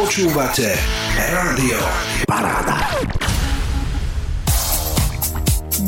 Počúvate 0.00 0.64
Rádio 1.28 1.76
Paráda. 2.24 2.88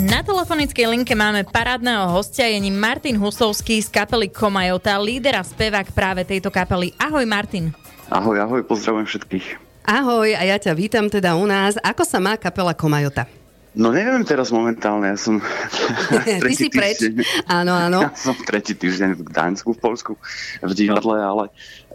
Na 0.04 0.20
telefonickej 0.20 0.84
linke 0.84 1.16
máme 1.16 1.48
parádneho 1.48 2.12
hostia, 2.12 2.44
je 2.44 2.60
ním 2.60 2.76
Martin 2.76 3.16
Husovský 3.16 3.80
z 3.80 3.88
kapely 3.88 4.28
Komajota, 4.28 5.00
líder 5.00 5.40
a 5.40 5.42
spevák 5.48 5.96
práve 5.96 6.28
tejto 6.28 6.52
kapely. 6.52 6.92
Ahoj 7.00 7.24
Martin. 7.24 7.72
Ahoj, 8.12 8.36
ahoj, 8.36 8.60
pozdravujem 8.68 9.08
všetkých. 9.08 9.56
Ahoj 9.88 10.28
a 10.36 10.44
ja 10.44 10.60
ťa 10.60 10.76
vítam 10.76 11.08
teda 11.08 11.32
u 11.32 11.48
nás. 11.48 11.80
Ako 11.80 12.04
sa 12.04 12.20
má 12.20 12.36
kapela 12.36 12.76
Komajota? 12.76 13.24
No 13.72 13.88
neviem 13.88 14.20
teraz 14.20 14.52
momentálne, 14.52 15.16
ja 15.16 15.18
som 15.18 15.40
Ty 16.44 16.52
si 16.52 16.68
preč, 16.68 17.08
áno, 17.48 17.72
áno. 17.72 18.04
Ja 18.04 18.12
som 18.12 18.36
tretí 18.36 18.76
týždeň 18.76 19.16
v 19.16 19.22
Gdaňsku 19.32 19.72
v 19.72 19.80
Polsku 19.80 20.12
v 20.60 20.72
divadle, 20.76 21.16
ale 21.16 21.44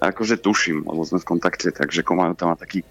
akože 0.01 0.41
tuším, 0.41 0.89
lebo 0.89 1.05
sme 1.05 1.21
v 1.21 1.29
kontakte, 1.37 1.69
takže 1.69 2.01
Komajota 2.01 2.49
má 2.49 2.57
taký, 2.57 2.81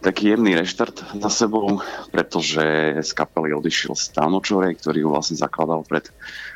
taký 0.00 0.32
jemný 0.32 0.56
reštart 0.56 1.20
za 1.20 1.30
sebou, 1.44 1.84
pretože 2.08 2.64
z 3.04 3.10
kapely 3.12 3.52
odišiel 3.52 3.92
Stano 3.92 4.40
Čorej, 4.40 4.80
ktorý 4.80 5.04
ho 5.04 5.12
vlastne 5.12 5.36
zakladal 5.36 5.84
pred 5.84 6.08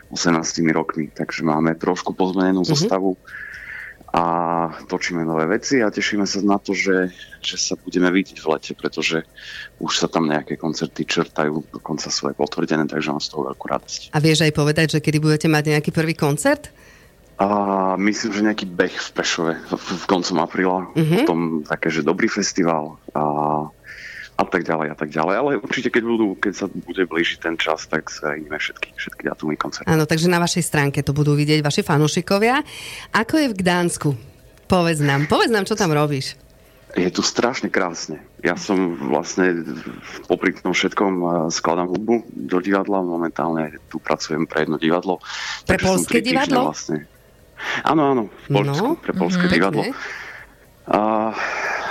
18 0.08 0.40
rokmi, 0.72 1.12
takže 1.12 1.44
máme 1.44 1.76
trošku 1.76 2.16
pozmenenú 2.16 2.64
mm-hmm. 2.64 2.80
zostavu 2.80 3.20
a 4.14 4.22
točíme 4.86 5.26
nové 5.26 5.42
veci 5.50 5.82
a 5.82 5.90
tešíme 5.90 6.22
sa 6.22 6.38
na 6.46 6.62
to, 6.62 6.70
že, 6.70 7.10
že 7.42 7.58
sa 7.58 7.74
budeme 7.74 8.06
vidieť 8.14 8.38
v 8.38 8.46
lete, 8.46 8.72
pretože 8.78 9.26
už 9.82 9.90
sa 9.90 10.06
tam 10.06 10.30
nejaké 10.30 10.54
koncerty 10.54 11.02
čertajú, 11.02 11.66
dokonca 11.74 12.06
sú 12.14 12.30
aj 12.30 12.38
potvrdené, 12.38 12.86
takže 12.86 13.10
mám 13.10 13.18
z 13.18 13.34
toho 13.34 13.50
veľkú 13.50 13.66
radosť. 13.66 14.14
A 14.14 14.22
vieš 14.22 14.46
aj 14.46 14.54
povedať, 14.54 14.86
že 14.94 15.02
kedy 15.02 15.18
budete 15.18 15.50
mať 15.50 15.74
nejaký 15.74 15.90
prvý 15.90 16.14
koncert? 16.14 16.70
A 17.42 17.98
myslím, 17.98 18.30
že 18.30 18.46
nejaký 18.46 18.66
beh 18.70 18.94
v 18.94 19.08
Pešove 19.18 19.54
v, 19.66 19.72
v 19.74 20.04
koncom 20.06 20.38
apríla, 20.38 20.86
Mhm. 20.94 21.14
potom 21.26 21.38
také, 21.66 21.90
že 21.90 22.06
dobrý 22.06 22.30
festival 22.30 23.02
a, 23.10 23.66
a 24.34 24.44
tak 24.44 24.66
ďalej 24.66 24.88
a 24.90 24.96
tak 24.98 25.10
ďalej. 25.14 25.34
Ale 25.38 25.50
určite, 25.62 25.88
keď, 25.94 26.02
budú, 26.02 26.26
keď 26.34 26.52
sa 26.54 26.66
bude 26.66 27.06
blížiť 27.06 27.38
ten 27.38 27.54
čas, 27.54 27.86
tak 27.86 28.10
zverejníme 28.10 28.58
všetky, 28.58 28.90
všetky 28.98 29.22
datumy 29.30 29.54
koncertov. 29.54 29.90
Áno, 29.90 30.04
takže 30.10 30.26
na 30.26 30.42
vašej 30.42 30.64
stránke 30.66 31.06
to 31.06 31.14
budú 31.14 31.38
vidieť 31.38 31.62
vaši 31.62 31.86
fanúšikovia. 31.86 32.62
Ako 33.14 33.34
je 33.38 33.46
v 33.50 33.58
Gdánsku? 33.62 34.10
Povedz 34.66 34.98
nám, 34.98 35.30
povedz 35.30 35.54
nám, 35.54 35.68
čo 35.68 35.78
tam 35.78 35.94
robíš. 35.94 36.34
Je 36.94 37.10
tu 37.10 37.26
strašne 37.26 37.66
krásne. 37.74 38.22
Ja 38.38 38.54
som 38.54 38.94
vlastne 39.10 39.66
popri 40.30 40.54
tom 40.54 40.70
všetkom 40.70 41.12
eh, 41.18 41.28
skladám 41.50 41.90
hudbu 41.90 42.22
do 42.30 42.58
divadla. 42.62 43.02
Momentálne 43.02 43.82
tu 43.90 43.98
pracujem 43.98 44.46
pre 44.46 44.62
jedno 44.66 44.78
divadlo. 44.78 45.18
Pre 45.66 45.74
týždne 45.74 46.22
divadlo? 46.22 46.70
Vlastne. 46.70 47.10
Áno, 47.82 48.02
áno, 48.14 48.22
v 48.46 48.46
Polsku, 48.50 48.86
No, 48.94 48.98
pre 48.98 49.12
polské 49.14 49.46
mhm, 49.46 49.52
divadlo. 49.52 49.82
pekne. 49.82 50.22
A, 50.84 51.32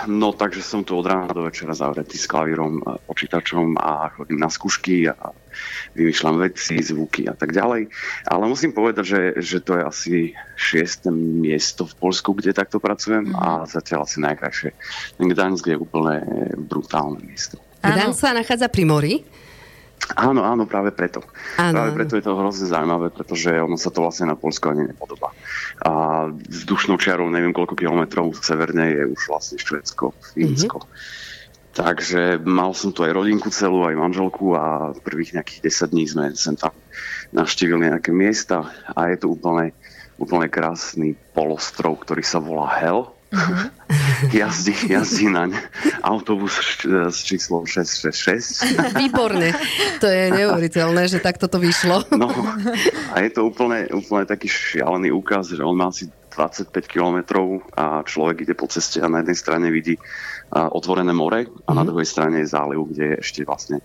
no 0.08 0.36
takže 0.36 0.62
som 0.66 0.84
tu 0.84 0.98
od 0.98 1.06
rána 1.06 1.32
do 1.32 1.46
večera 1.46 1.76
zavretý 1.76 2.18
s 2.20 2.28
klavírom, 2.28 2.84
a 2.84 3.00
počítačom 3.04 3.78
a 3.80 4.12
chodím 4.14 4.40
na 4.40 4.50
skúšky 4.50 5.08
a 5.10 5.32
vymýšľam 5.94 6.42
veci, 6.42 6.82
zvuky 6.82 7.30
a 7.30 7.36
tak 7.38 7.54
ďalej. 7.54 7.90
Ale 8.28 8.44
musím 8.50 8.74
povedať, 8.74 9.06
že, 9.06 9.22
že 9.40 9.58
to 9.62 9.78
je 9.78 9.84
asi 9.84 10.16
šieste 10.58 11.14
miesto 11.14 11.86
v 11.86 11.94
Polsku, 11.98 12.34
kde 12.34 12.58
takto 12.58 12.82
pracujem 12.82 13.34
a 13.38 13.70
zatiaľ 13.70 14.06
asi 14.10 14.24
najkrajšie. 14.24 14.72
Gdaňsk 15.22 15.66
je 15.70 15.78
úplne 15.78 16.16
brutálne 16.58 17.22
miesto. 17.22 17.62
Gdansk 17.84 18.20
sa 18.24 18.32
nachádza 18.32 18.72
pri 18.72 18.84
mori. 18.88 19.16
Áno, 20.14 20.44
áno, 20.44 20.68
práve 20.68 20.92
preto. 20.92 21.24
Áno, 21.56 21.74
práve 21.74 21.92
preto 21.96 22.20
je 22.20 22.26
to 22.28 22.36
hrozne 22.36 22.68
zaujímavé, 22.68 23.08
pretože 23.10 23.56
ono 23.56 23.80
sa 23.80 23.88
to 23.88 24.04
vlastne 24.04 24.28
na 24.28 24.36
Polsku 24.36 24.68
ani 24.68 24.92
nepodobá. 24.92 25.32
A 25.88 26.28
vzdušnou 26.30 27.00
čiarou 27.00 27.32
neviem 27.32 27.56
koľko 27.56 27.80
kilometrov 27.80 28.36
severne 28.44 28.92
je 28.92 29.04
už 29.08 29.22
vlastne 29.32 29.58
Švedsko, 29.58 30.12
Fínsko. 30.36 30.84
Takže 31.74 32.38
mal 32.46 32.76
som 32.78 32.94
tu 32.94 33.02
aj 33.02 33.18
rodinku 33.18 33.50
celú, 33.50 33.82
aj 33.88 33.98
manželku 33.98 34.54
a 34.54 34.94
prvých 34.94 35.42
nejakých 35.42 35.90
10 35.90 35.94
dní 35.96 36.06
sme 36.06 36.24
sem 36.38 36.54
tam 36.54 36.70
navštívili 37.34 37.90
nejaké 37.90 38.14
miesta 38.14 38.70
a 38.94 39.10
je 39.10 39.18
to 39.18 39.34
úplne, 39.34 39.74
úplne 40.22 40.46
krásny 40.54 41.18
polostrov, 41.34 41.98
ktorý 42.06 42.22
sa 42.22 42.38
volá 42.38 42.70
Hell. 42.78 43.13
Jazdí, 44.32 44.74
jazdí 44.90 45.28
naň 45.30 45.58
autobus 46.02 46.54
š- 46.60 47.12
s 47.12 47.20
číslom 47.26 47.66
666 47.66 48.64
Výborne. 49.02 49.54
To 50.00 50.08
je 50.08 50.32
neuveriteľné, 50.32 51.08
že 51.10 51.20
takto 51.20 51.50
to 51.50 51.58
vyšlo. 51.60 52.06
No 52.16 52.30
a 53.14 53.16
je 53.22 53.30
to 53.34 53.46
úplne, 53.46 53.90
úplne 53.94 54.26
taký 54.26 54.48
šialený 54.48 55.12
úkaz, 55.14 55.54
že 55.54 55.64
on 55.64 55.78
má 55.78 55.90
asi 55.90 56.10
25 56.34 56.74
kilometrov 56.90 57.62
a 57.78 58.02
človek 58.02 58.50
ide 58.50 58.58
po 58.58 58.66
ceste 58.66 58.98
a 58.98 59.08
na 59.10 59.22
jednej 59.22 59.38
strane 59.38 59.68
vidí 59.70 59.94
a, 60.50 60.70
otvorené 60.74 61.14
more 61.14 61.46
a 61.46 61.72
na 61.78 61.86
druhej 61.86 62.10
strane 62.10 62.42
je 62.42 62.50
záliv, 62.50 62.90
kde 62.90 63.04
je 63.14 63.16
ešte 63.22 63.42
vlastne 63.46 63.78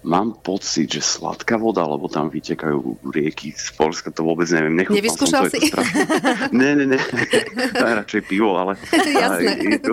Mám 0.00 0.40
pocit, 0.40 0.88
že 0.88 1.04
sladká 1.04 1.60
voda, 1.60 1.84
lebo 1.84 2.08
tam 2.08 2.32
vytekajú 2.32 3.04
rieky 3.12 3.52
z 3.52 3.68
Polska, 3.76 4.08
to 4.08 4.24
vôbec 4.24 4.48
neviem. 4.48 4.72
Nechúpal 4.72 4.96
Nevyskúšal 4.96 5.42
som 5.44 5.52
to, 5.52 5.60
si? 5.60 5.68
To 5.68 5.80
ne, 6.56 6.70
ne, 6.72 6.84
ne. 6.96 6.98
To 7.76 7.84
je 7.84 7.92
radšej 8.00 8.22
pivo, 8.24 8.56
ale 8.56 8.80
Jasné. 9.20 9.60
je 9.60 9.78
tu, 9.84 9.92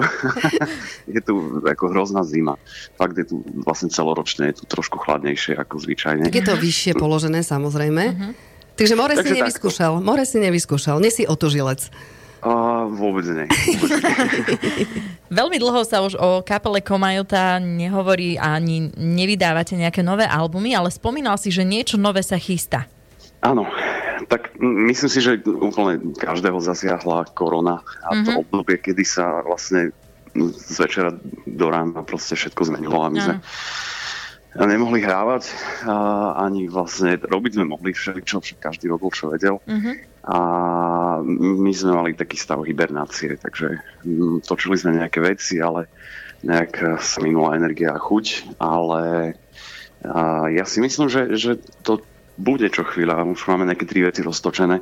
je 1.16 1.20
tu 1.20 1.34
ako 1.60 1.84
hrozná 1.92 2.24
zima. 2.24 2.56
Fakt 2.96 3.20
je 3.20 3.28
tu 3.28 3.44
vlastne 3.68 3.92
celoročne, 3.92 4.56
je 4.56 4.64
tu 4.64 4.66
trošku 4.72 4.96
chladnejšie 4.96 5.60
ako 5.60 5.76
zvyčajne. 5.76 6.24
Tak 6.32 6.40
je 6.40 6.46
to 6.48 6.56
vyššie 6.56 6.96
položené, 6.96 7.44
samozrejme. 7.44 8.16
Takže 8.80 8.94
more 8.96 9.12
si 9.12 9.28
Takže 9.28 9.34
takto. 9.36 9.44
nevyskúšal. 9.44 9.92
More 10.00 10.24
si 10.24 10.38
nevyskúšal. 10.40 11.04
Nie 11.04 11.12
si 11.12 11.28
otužilec. 11.28 11.92
Vôbec 12.88 13.26
nie. 13.26 13.46
Vôbec 13.46 13.92
nie. 14.00 14.16
Veľmi 15.28 15.58
dlho 15.58 15.84
sa 15.84 16.00
už 16.02 16.16
o 16.16 16.40
kapele 16.40 16.80
Komajota 16.80 17.60
nehovorí 17.60 18.36
ani 18.36 18.90
nevydávate 18.94 19.76
nejaké 19.76 20.00
nové 20.00 20.24
albumy, 20.24 20.72
ale 20.72 20.88
spomínal 20.88 21.36
si, 21.36 21.52
že 21.52 21.62
niečo 21.62 21.96
nové 21.96 22.24
sa 22.24 22.36
chystá. 22.36 22.88
Áno, 23.38 23.68
tak 24.26 24.56
myslím 24.60 25.10
si, 25.10 25.20
že 25.20 25.38
úplne 25.46 26.16
každého 26.16 26.58
zasiahla 26.58 27.30
korona 27.32 27.84
a 28.02 28.18
to 28.18 28.34
Mhm. 28.34 28.40
obdobie, 28.42 28.76
kedy 28.78 29.04
sa 29.04 29.44
vlastne 29.44 29.94
z 30.34 30.76
večera 30.78 31.14
do 31.46 31.68
rána 31.68 32.02
proste 32.02 32.34
všetko 32.34 32.62
zmenilo 32.66 32.98
a 32.98 33.10
my 33.10 33.20
sme 33.20 33.36
nemohli 34.58 35.02
hrávať 35.02 35.54
a 35.86 35.96
ani 36.40 36.66
vlastne 36.66 37.14
robiť 37.16 37.52
sme 37.54 37.66
mohli 37.68 37.94
všeličo, 37.94 38.42
však 38.42 38.58
každý 38.60 38.90
robil, 38.90 39.10
čo 39.12 39.30
vedel. 39.30 39.62
A 40.28 40.40
my 41.24 41.72
sme 41.72 41.96
mali 41.96 42.12
taký 42.12 42.36
stav 42.36 42.60
hibernácie, 42.68 43.40
takže 43.40 43.80
mm, 44.04 44.44
točili 44.44 44.76
sme 44.76 45.00
nejaké 45.00 45.24
veci, 45.24 45.64
ale 45.64 45.88
nejak 46.44 46.74
eh, 46.84 46.88
sa 47.00 47.24
minula 47.24 47.56
energia 47.56 47.96
a 47.96 48.04
chuť, 48.04 48.60
ale 48.60 49.34
a 50.06 50.46
ja 50.54 50.62
si 50.70 50.78
myslím, 50.78 51.10
že, 51.10 51.34
že 51.34 51.58
to 51.82 52.06
bude 52.38 52.70
čo 52.70 52.86
chvíľa, 52.86 53.26
už 53.26 53.50
máme 53.50 53.66
nejaké 53.66 53.90
tri 53.90 54.06
veci 54.06 54.22
roztočené, 54.22 54.78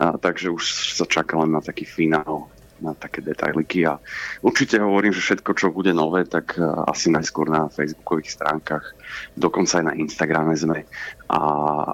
a, 0.00 0.16
takže 0.16 0.48
už 0.48 0.96
sa 0.96 1.04
čaká 1.04 1.36
len 1.36 1.52
na 1.52 1.60
taký 1.60 1.84
finál, 1.84 2.48
na 2.80 2.92
také 2.92 3.24
detailiky 3.24 3.88
a 3.88 3.96
určite 4.44 4.80
hovorím, 4.80 5.12
že 5.14 5.24
všetko, 5.24 5.50
čo 5.56 5.72
bude 5.72 5.92
nové, 5.96 6.28
tak 6.28 6.56
a, 6.60 6.88
asi 6.90 7.08
najskôr 7.08 7.48
na 7.48 7.68
facebookových 7.72 8.36
stránkach, 8.36 8.84
dokonca 9.36 9.80
aj 9.80 9.84
na 9.90 9.94
Instagrame 9.96 10.54
sme 10.56 10.84
a, 11.26 11.40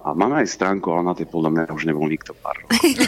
a 0.03 0.09
máme 0.12 0.44
aj 0.44 0.48
stránku, 0.53 0.93
ale 0.93 1.09
na 1.09 1.15
tej 1.16 1.25
podľa 1.25 1.50
mňa 1.53 1.62
už 1.72 1.88
nebol 1.88 2.04
nikto 2.04 2.37
pár. 2.37 2.60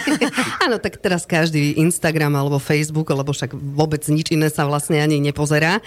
Áno, 0.65 0.81
tak 0.81 0.97
teraz 0.97 1.29
každý 1.29 1.77
Instagram 1.77 2.33
alebo 2.33 2.57
Facebook, 2.57 3.13
lebo 3.13 3.37
však 3.37 3.53
vôbec 3.53 4.01
nič 4.09 4.33
iné 4.33 4.49
sa 4.49 4.65
vlastne 4.65 5.05
ani 5.05 5.21
nepozerá. 5.21 5.85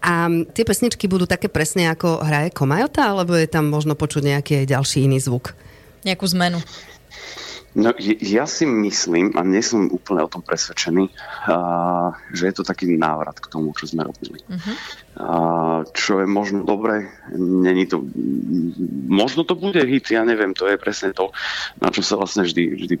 A 0.00 0.32
tie 0.56 0.64
pesničky 0.64 1.06
budú 1.06 1.28
také 1.28 1.52
presne 1.52 1.92
ako 1.92 2.24
hraje 2.24 2.56
Komajota, 2.56 3.12
alebo 3.12 3.36
je 3.36 3.44
tam 3.44 3.68
možno 3.68 3.92
počuť 3.92 4.32
nejaký 4.32 4.52
aj 4.64 4.66
ďalší 4.72 5.04
iný 5.04 5.20
zvuk? 5.20 5.52
Nejakú 6.08 6.24
zmenu. 6.32 6.58
No, 7.70 7.94
ja 8.02 8.50
si 8.50 8.66
myslím, 8.66 9.30
a 9.38 9.46
nie 9.46 9.62
som 9.62 9.86
úplne 9.94 10.26
o 10.26 10.32
tom 10.32 10.42
presvedčený, 10.42 11.06
a, 11.46 12.10
že 12.34 12.50
je 12.50 12.54
to 12.58 12.66
taký 12.66 12.90
návrat 12.98 13.38
k 13.38 13.46
tomu, 13.46 13.70
čo 13.78 13.86
sme 13.86 14.02
robili. 14.02 14.42
A, 15.18 15.82
čo 15.90 16.22
je 16.22 16.26
možno 16.30 16.62
dobré, 16.62 17.10
není 17.34 17.82
to... 17.82 17.98
Možno 19.10 19.42
to 19.42 19.58
bude 19.58 19.82
hit, 19.82 20.06
ja 20.14 20.22
neviem, 20.22 20.54
to 20.54 20.70
je 20.70 20.78
presne 20.78 21.10
to, 21.10 21.34
na 21.82 21.90
čo 21.90 21.98
sa 22.00 22.14
vlastne 22.14 22.46
vždy, 22.46 22.62
vždy 22.78 22.94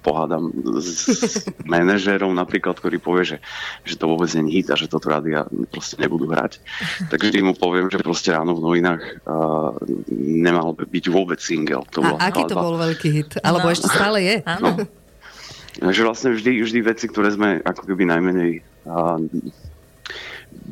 pohádam 0.00 0.48
s 0.80 1.12
manažérom 1.68 2.32
napríklad, 2.32 2.80
ktorý 2.80 2.96
povie, 2.96 3.36
že, 3.36 3.38
že 3.84 4.00
to 4.00 4.08
vôbec 4.08 4.32
nie 4.40 4.48
je 4.48 4.54
hit 4.56 4.72
a 4.72 4.80
že 4.80 4.88
toto 4.88 5.12
rádia 5.12 5.44
proste 5.68 6.00
nebudú 6.00 6.32
hrať. 6.32 6.64
Tak 7.12 7.20
vždy 7.28 7.44
mu 7.44 7.52
poviem, 7.52 7.92
že 7.92 8.00
proste 8.00 8.32
ráno 8.32 8.56
v 8.56 8.64
novinách 8.64 9.02
a, 9.28 9.76
nemal 10.16 10.72
by 10.72 10.88
byť 10.88 11.04
vôbec 11.12 11.44
single. 11.44 11.84
To 11.92 12.00
bola 12.00 12.18
A 12.24 12.32
aký 12.32 12.48
to 12.48 12.56
bol 12.56 12.80
veľký 12.80 13.08
hit? 13.12 13.30
Alebo 13.44 13.68
No. 13.68 13.74
ešte 13.76 13.92
stále 13.92 14.18
je? 14.24 14.36
Áno. 14.56 14.80
Takže 15.76 16.02
vlastne 16.02 16.30
vždy, 16.34 16.64
vždy 16.64 16.78
veci, 16.82 17.04
ktoré 17.06 17.30
sme 17.30 17.60
ako 17.62 17.84
keby 17.84 18.08
najmenej 18.08 18.64
a, 18.88 19.20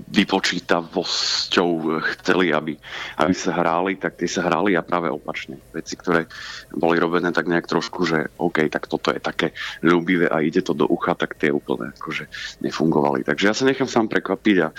vypočítavosťou 0.09 2.01
chceli, 2.17 2.57
aby, 2.57 2.73
aby 3.21 3.35
sa 3.37 3.53
hráli, 3.53 4.01
tak 4.01 4.17
tie 4.17 4.25
sa 4.25 4.49
hráli 4.49 4.73
a 4.73 4.81
práve 4.81 5.13
opačne. 5.13 5.61
Veci, 5.77 6.01
ktoré 6.01 6.25
boli 6.73 6.97
robené 6.97 7.29
tak 7.29 7.45
nejak 7.45 7.69
trošku, 7.69 8.09
že 8.09 8.33
OK, 8.41 8.73
tak 8.73 8.89
toto 8.89 9.13
je 9.13 9.21
také 9.21 9.53
ľúbivé 9.85 10.33
a 10.33 10.41
ide 10.41 10.65
to 10.65 10.73
do 10.73 10.89
ucha, 10.89 11.13
tak 11.13 11.37
tie 11.37 11.53
úplne 11.53 11.93
akože 11.93 12.25
nefungovali. 12.65 13.29
Takže 13.29 13.45
ja 13.45 13.55
sa 13.55 13.69
nechám 13.69 13.85
sám 13.85 14.09
prekvapiť 14.09 14.57
a 14.65 14.73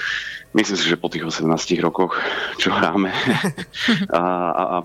myslím 0.57 0.77
si, 0.81 0.85
že 0.89 0.97
po 0.97 1.13
tých 1.13 1.29
18 1.29 1.45
rokoch, 1.85 2.17
čo 2.57 2.73
hráme 2.73 3.13
a, 4.09 4.21
a, 4.49 4.63
a 4.65 4.77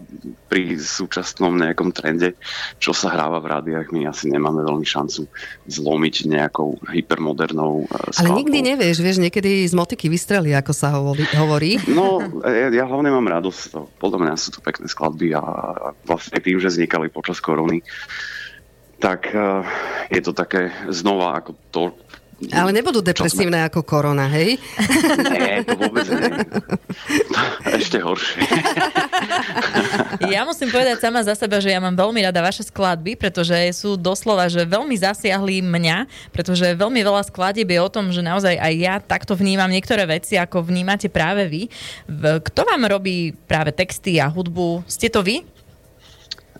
pri 0.53 0.77
súčasnom 0.77 1.57
nejakom 1.57 1.89
trende, 1.97 2.37
čo 2.77 2.93
sa 2.93 3.09
hráva 3.09 3.41
v 3.41 3.49
rádiách, 3.49 3.89
my 3.97 4.13
asi 4.13 4.29
nemáme 4.29 4.61
veľmi 4.61 4.85
šancu 4.85 5.25
zlomiť 5.73 6.29
nejakou 6.29 6.77
hypermodernou 6.93 7.89
skladbou. 8.13 8.21
Ale 8.21 8.41
nikdy 8.45 8.59
nevieš, 8.61 9.01
vieš, 9.01 9.19
niekedy 9.25 9.65
z 9.65 9.73
motiky 9.73 10.13
vystrelí, 10.13 10.34
ako 10.35 10.73
sa 10.75 10.91
hovorí. 11.39 11.79
No, 11.87 12.19
ja, 12.43 12.73
ja 12.73 12.85
hlavne 12.89 13.11
mám 13.15 13.27
radosť. 13.31 13.99
Podľa 14.01 14.19
mňa 14.25 14.35
sú 14.35 14.59
to 14.59 14.61
pekné 14.65 14.91
skladby 14.91 15.37
a 15.37 15.43
vlastne 16.09 16.41
tým, 16.43 16.59
že 16.59 16.73
vznikali 16.73 17.13
počas 17.13 17.39
korony, 17.39 17.85
tak 18.99 19.31
uh, 19.31 19.63
je 20.09 20.21
to 20.25 20.33
také 20.33 20.73
znova 20.91 21.39
ako 21.39 21.51
to, 21.71 21.83
ale 22.51 22.75
nebudú 22.75 22.99
depresívne 23.01 23.63
sme... 23.63 23.69
ako 23.71 23.81
korona, 23.87 24.27
hej? 24.27 24.59
Nie, 25.31 25.63
to 25.63 25.79
vôbec 25.79 26.05
nie. 26.11 26.35
Ešte 27.81 28.01
horšie. 28.01 28.41
Ja 30.25 30.47
musím 30.47 30.71
povedať 30.73 31.03
sama 31.03 31.21
za 31.21 31.37
seba, 31.37 31.59
že 31.61 31.69
ja 31.69 31.83
mám 31.83 31.93
veľmi 31.93 32.23
rada 32.23 32.41
vaše 32.41 32.65
skladby, 32.65 33.19
pretože 33.19 33.55
sú 33.77 33.99
doslova, 33.99 34.49
že 34.49 34.65
veľmi 34.65 34.95
zasiahli 34.97 35.61
mňa, 35.61 36.31
pretože 36.31 36.65
veľmi 36.65 37.03
veľa 37.03 37.29
skladieb 37.29 37.69
je 37.69 37.81
o 37.83 37.91
tom, 37.93 38.09
že 38.15 38.25
naozaj 38.25 38.57
aj 38.57 38.73
ja 38.79 38.95
takto 39.03 39.37
vnímam 39.37 39.69
niektoré 39.69 40.07
veci, 40.09 40.39
ako 40.39 40.65
vnímate 40.65 41.11
práve 41.13 41.45
vy. 41.51 41.63
Kto 42.41 42.61
vám 42.65 42.89
robí 42.89 43.37
práve 43.47 43.75
texty 43.75 44.17
a 44.23 44.31
hudbu? 44.31 44.87
Ste 44.89 45.13
to 45.13 45.21
vy? 45.21 45.45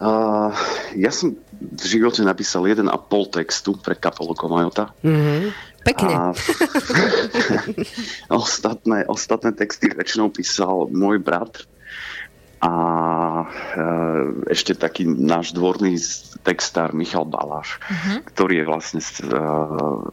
Uh, 0.03 0.51
ja 0.99 1.15
som 1.15 1.39
v 1.55 1.85
živote 1.87 2.21
napísal 2.27 2.67
jeden 2.67 2.91
a 2.91 2.99
pol 2.99 3.31
textu 3.31 3.79
pre 3.79 3.95
kapelu 3.95 4.35
Komajota. 4.35 4.91
Mm-hmm. 5.07 5.41
Pekne. 5.85 6.33
A 8.29 8.35
ostatné, 8.35 9.05
ostatné 9.05 9.53
texty 9.53 9.93
väčšinou 9.93 10.33
písal 10.33 10.89
môj 10.89 11.21
brat 11.21 11.69
a 12.65 12.73
e, 13.45 13.45
ešte 14.49 14.73
taký 14.73 15.05
náš 15.05 15.53
dvorný 15.53 16.01
textár 16.41 16.97
Michal 16.97 17.29
Baláš, 17.29 17.77
uh-huh. 17.77 18.25
ktorý 18.25 18.65
je 18.65 18.65
vlastne 18.65 19.01
e, 19.05 19.09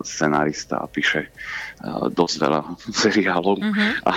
scenárista 0.03 0.83
a 0.83 0.87
píše 0.91 1.27
e, 1.27 1.29
dosť 2.11 2.35
veľa 2.43 2.61
seriálov 2.91 3.55
uh-huh. 3.55 3.91
a, 4.09 4.13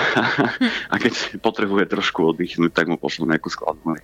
a 0.90 0.94
keď 0.98 1.38
potrebuje 1.38 1.86
trošku 1.86 2.34
oddychnúť, 2.34 2.74
tak 2.74 2.90
mu 2.90 2.98
pošlo 2.98 3.30
nejakú 3.30 3.54
skladbu, 3.54 4.02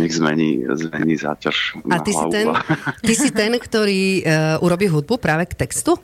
nech 0.00 0.12
zmení, 0.16 0.64
zmení 0.64 1.20
záťaž 1.20 1.84
A 1.92 2.00
ty, 2.00 2.16
hlavu. 2.16 2.32
Si 2.32 2.32
ten, 2.32 2.46
ty 3.04 3.12
si 3.12 3.28
ten, 3.28 3.52
ktorý 3.52 4.24
uh, 4.24 4.64
urobí 4.64 4.88
hudbu 4.88 5.20
práve 5.20 5.44
k 5.44 5.52
textu? 5.52 6.00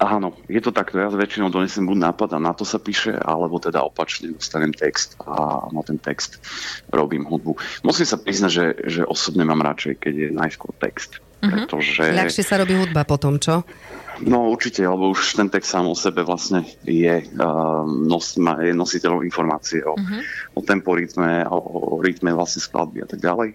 Áno, 0.00 0.32
je 0.48 0.56
to 0.64 0.72
takto. 0.72 0.96
Ja 0.96 1.12
väčšinou 1.12 1.52
donesem 1.52 1.84
buď 1.84 2.08
nápad 2.08 2.32
a 2.32 2.38
na 2.40 2.56
to 2.56 2.64
sa 2.64 2.80
píše, 2.80 3.12
alebo 3.12 3.60
teda 3.60 3.84
opačne 3.84 4.32
dostanem 4.32 4.72
text 4.72 5.20
a 5.20 5.68
na 5.68 5.84
ten 5.84 6.00
text 6.00 6.40
robím 6.88 7.28
hudbu. 7.28 7.84
Musím 7.84 8.08
sa 8.08 8.16
priznať, 8.16 8.48
že, 8.50 8.66
že 8.88 9.02
osobne 9.04 9.44
mám 9.44 9.60
radšej, 9.60 10.00
keď 10.00 10.14
je 10.16 10.28
najskôr 10.32 10.72
text. 10.80 11.20
Uh-huh. 11.44 11.52
Pretože... 11.52 12.16
Ľahšie 12.16 12.44
sa 12.48 12.56
robí 12.56 12.80
hudba 12.80 13.04
potom, 13.04 13.36
čo? 13.36 13.60
No 14.24 14.48
určite, 14.48 14.88
lebo 14.88 15.12
už 15.12 15.36
ten 15.36 15.52
text 15.52 15.68
sám 15.68 15.84
o 15.84 15.96
sebe 15.96 16.24
vlastne 16.24 16.64
je, 16.88 17.20
uh, 17.36 17.84
nos, 17.84 18.40
je 18.40 18.72
nositeľom 18.72 19.20
informácie 19.20 19.84
o, 19.84 20.00
uh-huh. 20.00 20.20
o 20.56 20.60
tempo, 20.64 20.96
rytme, 20.96 21.44
o, 21.44 21.60
o 21.60 22.00
rytme 22.00 22.32
vlastne 22.32 22.64
skladby 22.64 23.04
a 23.04 23.08
tak 23.08 23.20
ďalej. 23.20 23.52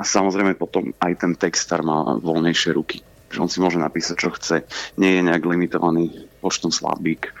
A 0.00 0.02
samozrejme 0.04 0.56
potom 0.56 0.96
aj 0.96 1.12
ten 1.20 1.36
textar 1.36 1.84
má 1.84 2.16
voľnejšie 2.16 2.72
ruky 2.72 3.04
že 3.34 3.42
on 3.42 3.50
si 3.50 3.58
môže 3.58 3.82
napísať, 3.82 4.16
čo 4.16 4.30
chce, 4.30 4.62
nie 4.96 5.18
je 5.18 5.26
nejak 5.26 5.42
limitovaný 5.42 6.30
počtom 6.38 6.70
slabík 6.70 7.34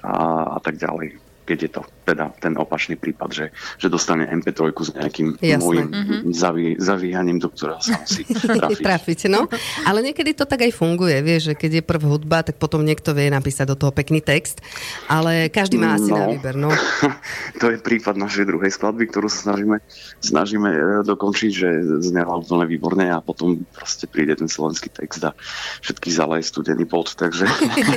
a, 0.00 0.56
a 0.56 0.58
tak 0.64 0.80
ďalej 0.80 1.23
keď 1.44 1.58
je 1.60 1.70
to 1.70 1.82
teda 2.04 2.32
ten 2.40 2.56
opačný 2.56 2.96
prípad, 2.96 3.28
že, 3.32 3.46
že 3.80 3.88
dostane 3.88 4.28
MP3 4.28 4.72
s 4.72 4.90
nejakým 4.92 5.28
Jasné. 5.40 5.60
môjim 5.60 5.88
mm-hmm. 5.88 6.20
zaví, 6.32 6.66
zavíhaním, 6.76 7.40
do 7.40 7.48
ktorého 7.48 7.80
sa 7.80 8.00
musí 8.00 8.24
trafiť. 8.60 8.84
trafiť. 8.84 9.18
no. 9.32 9.48
Ale 9.88 10.04
niekedy 10.04 10.36
to 10.36 10.44
tak 10.44 10.64
aj 10.64 10.72
funguje, 10.72 11.20
vieš, 11.24 11.52
že 11.52 11.54
keď 11.56 11.70
je 11.80 11.82
prv 11.84 12.02
hudba, 12.04 12.44
tak 12.44 12.60
potom 12.60 12.84
niekto 12.84 13.16
vie 13.16 13.32
napísať 13.32 13.72
do 13.72 13.76
toho 13.76 13.92
pekný 13.92 14.20
text, 14.20 14.60
ale 15.08 15.48
každý 15.48 15.80
má 15.80 15.96
asi 15.96 16.12
no, 16.12 16.16
na 16.20 16.26
výber, 16.32 16.56
no. 16.56 16.72
to 17.60 17.72
je 17.72 17.80
prípad 17.80 18.16
našej 18.16 18.44
druhej 18.48 18.72
skladby, 18.72 19.08
ktorú 19.08 19.28
sa 19.28 19.52
snažíme, 19.52 19.80
snažíme 20.20 20.70
e, 20.72 20.80
dokončiť, 21.04 21.50
že 21.52 21.68
znela 22.04 22.36
úplne 22.36 22.68
výborne 22.68 23.08
a 23.08 23.24
potom 23.24 23.64
proste 23.72 24.08
príde 24.08 24.36
ten 24.36 24.48
slovenský 24.48 24.92
text 24.92 25.24
a 25.24 25.32
všetky 25.80 26.08
zaleje 26.12 26.48
studený 26.48 26.84
pot, 26.88 27.12
takže 27.16 27.48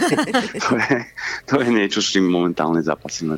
to, 0.63 0.71
je, 0.79 0.95
to 1.47 1.55
je 1.59 1.69
niečo, 1.71 1.99
s 1.99 2.15
čím 2.15 2.27
momentálne 2.27 2.79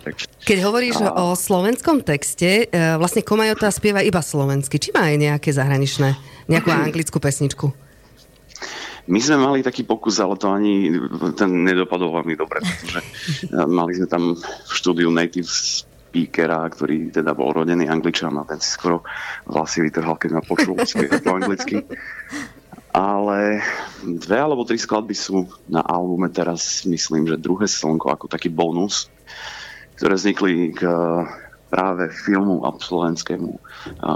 tak... 0.01 0.25
Keď 0.43 0.57
hovoríš 0.63 0.97
a... 1.03 1.13
o 1.15 1.37
slovenskom 1.37 2.01
texte, 2.01 2.65
e, 2.65 2.97
vlastne 2.97 3.21
Komajota 3.21 3.69
spieva 3.69 4.01
iba 4.01 4.23
slovensky. 4.23 4.79
Či 4.79 4.95
má 4.95 5.11
aj 5.11 5.17
nejaké 5.19 5.49
zahraničné, 5.53 6.17
nejakú 6.49 6.69
anglickú 6.71 7.21
pesničku? 7.21 7.69
My 9.09 9.17
sme 9.17 9.41
mali 9.41 9.65
taký 9.65 9.81
pokus, 9.89 10.21
ale 10.21 10.37
to 10.37 10.53
ani 10.53 10.93
ten 11.33 11.65
nedopadol 11.65 12.13
veľmi 12.21 12.37
dobre, 12.37 12.61
pretože 12.61 13.01
e, 13.01 13.65
mali 13.65 13.97
sme 13.97 14.07
tam 14.07 14.23
v 14.37 14.71
štúdiu 14.71 15.09
native 15.09 15.49
speakera, 16.09 16.65
ktorý 16.69 17.13
teda 17.13 17.37
bol 17.37 17.53
rodený 17.53 17.85
angličan 17.85 18.33
a 18.37 18.45
ten 18.45 18.57
si 18.61 18.73
skoro 18.73 19.05
vlasy 19.45 19.85
vytrhal, 19.85 20.17
keď 20.17 20.37
ma 20.37 20.43
počul 20.45 20.73
po 20.77 21.31
anglicky. 21.37 21.85
Ale 22.89 23.61
dve 24.01 24.37
alebo 24.41 24.65
tri 24.65 24.81
skladby 24.81 25.13
sú 25.13 25.45
na 25.69 25.85
albume 25.85 26.25
teraz, 26.33 26.81
myslím, 26.89 27.29
že 27.29 27.37
druhé 27.37 27.69
slnko 27.69 28.09
ako 28.09 28.25
taký 28.25 28.49
bonus 28.49 29.09
ktoré 29.99 30.15
vznikli 30.15 30.71
k 30.71 30.87
práve 31.69 32.09
filmu 32.09 32.63
absolventskému 32.63 33.51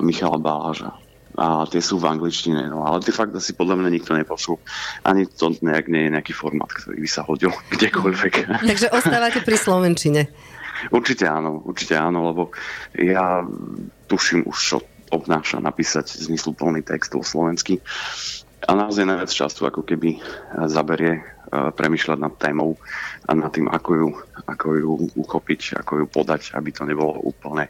Michala 0.02 0.40
Báža. 0.40 0.96
A 1.34 1.66
tie 1.66 1.82
sú 1.82 1.98
v 1.98 2.14
angličtine, 2.14 2.70
no 2.70 2.86
ale 2.86 3.02
tie 3.02 3.10
fakt 3.10 3.34
asi 3.34 3.58
podľa 3.58 3.82
mňa 3.82 3.90
nikto 3.90 4.14
nepočul. 4.14 4.62
Ani 5.02 5.26
to 5.26 5.50
nejak 5.66 5.90
nie 5.90 6.06
je 6.06 6.14
nejaký 6.14 6.34
formát, 6.34 6.70
ktorý 6.70 7.02
by 7.02 7.10
sa 7.10 7.26
hodil 7.26 7.50
kdekoľvek. 7.74 8.34
Takže 8.64 8.88
ostávate 8.94 9.42
pri 9.42 9.58
slovenčine. 9.58 10.30
Určite 10.94 11.26
áno, 11.26 11.66
určite 11.66 11.98
áno, 11.98 12.32
lebo 12.32 12.44
ja 12.94 13.42
tuším 14.08 14.46
už, 14.46 14.58
čo 14.58 14.78
obnáša 15.10 15.62
napísať 15.62 16.10
zmysluplný 16.22 16.86
text 16.86 17.14
vo 17.14 17.26
slovensky. 17.26 17.82
A 18.64 18.78
naozaj 18.78 19.04
najviac 19.04 19.32
času 19.34 19.68
ako 19.68 19.84
keby 19.84 20.22
zaberie 20.70 21.22
premyšľať 21.54 22.20
nad 22.20 22.34
témou 22.42 22.76
a 23.30 23.32
nad 23.38 23.52
tým, 23.54 23.70
ako 23.70 23.92
ju, 23.94 24.10
ako 24.50 24.68
ju 24.74 24.90
uchopiť, 25.20 25.78
ako 25.78 26.04
ju 26.04 26.06
podať, 26.10 26.58
aby 26.58 26.70
to 26.74 26.84
nebolo 26.88 27.20
úplne 27.22 27.70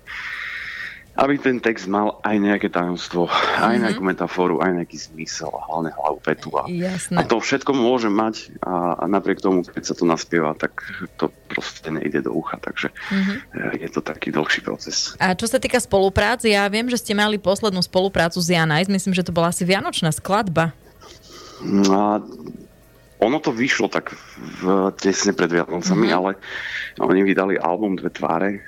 aby 1.14 1.38
ten 1.38 1.62
text 1.62 1.86
mal 1.86 2.18
aj 2.26 2.36
nejaké 2.42 2.74
tajomstvo, 2.74 3.30
mm-hmm. 3.30 3.62
aj 3.62 3.76
mhm. 3.78 3.82
nejakú 3.86 4.02
metaforu, 4.02 4.56
aj 4.66 4.72
nejaký 4.82 4.98
zmysel 4.98 5.54
hlavne 5.54 5.94
hlavu 5.94 6.18
petu. 6.26 6.50
A, 6.58 6.66
a 7.14 7.22
to 7.22 7.38
všetko 7.38 7.72
môže 7.78 8.10
mať 8.10 8.50
a, 8.66 8.98
a 8.98 9.04
napriek 9.06 9.38
tomu, 9.38 9.62
keď 9.62 9.84
sa 9.86 9.94
to 9.94 10.10
naspieva, 10.10 10.58
tak 10.58 10.82
to 11.22 11.30
proste 11.54 11.86
nejde 11.94 12.26
do 12.26 12.34
ucha, 12.34 12.58
takže 12.58 12.90
mm-hmm. 12.90 13.38
je 13.78 13.90
to 13.94 14.02
taký 14.02 14.34
dlhší 14.34 14.66
proces. 14.66 15.14
A 15.22 15.38
čo 15.38 15.46
sa 15.46 15.62
týka 15.62 15.78
spolupráce, 15.78 16.50
ja 16.50 16.66
viem, 16.66 16.90
že 16.90 16.98
ste 16.98 17.14
mali 17.14 17.38
poslednú 17.38 17.86
spoluprácu 17.86 18.42
s 18.42 18.50
Janajs, 18.50 18.90
myslím, 18.90 19.14
že 19.14 19.22
to 19.22 19.36
bola 19.36 19.54
asi 19.54 19.62
Vianočná 19.70 20.10
skladba. 20.10 20.74
No 21.62 21.94
a 21.94 22.12
ono 23.24 23.40
to 23.40 23.56
vyšlo 23.56 23.88
tak 23.88 24.12
v, 24.60 24.92
tesne 25.00 25.32
pred 25.32 25.48
Vianocami, 25.48 26.12
mm-hmm. 26.12 26.20
ale 26.20 26.32
oni 27.00 27.22
vydali 27.24 27.56
album 27.56 27.96
Dve 27.96 28.12
tváre. 28.12 28.60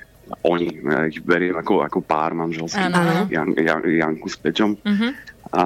Oni, 0.42 0.82
ja 0.82 1.06
ich 1.06 1.22
beriem 1.22 1.54
ako, 1.54 1.86
ako 1.86 2.02
pár 2.02 2.34
manželský, 2.34 2.82
Jan, 3.30 3.54
Jan, 3.54 3.80
Janku 3.86 4.26
s 4.26 4.34
Peťom. 4.40 4.74
Mm-hmm. 4.82 5.10
A 5.54 5.62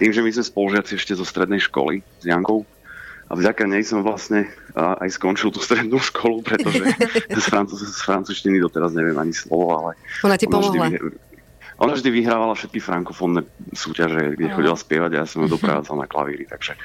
tým, 0.00 0.10
že 0.14 0.24
my 0.24 0.30
sme 0.32 0.44
spolužiaci 0.46 0.96
ešte 0.96 1.12
zo 1.12 1.26
strednej 1.28 1.60
školy 1.60 2.00
s 2.00 2.24
Jankou, 2.24 2.64
a 3.24 3.32
vďaka 3.32 3.64
nej 3.64 3.80
som 3.80 4.04
vlastne 4.04 4.52
aj 4.76 5.08
skončil 5.16 5.48
tú 5.48 5.56
strednú 5.58 5.96
školu, 5.96 6.44
pretože 6.44 6.84
z, 7.40 7.44
francúz, 7.48 7.80
z 7.80 8.00
francúzštiny 8.04 8.60
doteraz 8.60 8.92
neviem 8.92 9.16
ani 9.16 9.32
slovo, 9.32 9.72
ale... 9.72 9.90
Ona 10.28 10.36
ti 10.36 10.44
pomohla. 10.44 10.92
Vždy, 10.92 10.98
ona 11.80 11.92
vždy 11.96 12.08
vyhrávala 12.12 12.54
všetky 12.54 12.78
frankofónne 12.78 13.42
súťaže, 13.72 14.36
kde 14.36 14.52
chodila 14.52 14.76
spievať 14.76 15.10
a 15.16 15.18
ja 15.24 15.26
som 15.26 15.42
ju 15.42 15.56
doprával 15.56 15.96
na 15.96 16.06
klavíri, 16.06 16.46
takže 16.46 16.76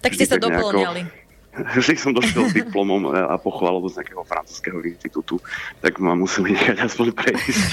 tak 0.00 0.14
ste 0.14 0.24
sa 0.28 0.36
doplňali. 0.36 1.26
Vždy 1.56 1.96
som 1.96 2.12
došiel 2.12 2.52
s 2.52 2.54
diplomom 2.54 3.08
a 3.08 3.32
pochvalou 3.40 3.80
z 3.88 4.04
nejakého 4.04 4.20
francúzského 4.28 4.76
inštitútu, 4.84 5.40
tak 5.80 5.96
ma 5.96 6.12
museli 6.12 6.52
nechať 6.52 6.84
aspoň 6.84 7.16
prejsť. 7.16 7.68